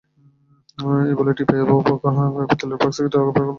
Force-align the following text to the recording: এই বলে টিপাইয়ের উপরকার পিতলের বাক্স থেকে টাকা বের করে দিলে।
এই 1.03 1.15
বলে 1.19 1.31
টিপাইয়ের 1.37 1.69
উপরকার 1.73 2.13
পিতলের 2.49 2.77
বাক্স 2.81 2.95
থেকে 2.97 3.09
টাকা 3.09 3.23
বের 3.25 3.33
করে 3.33 3.39
দিলে। 3.39 3.49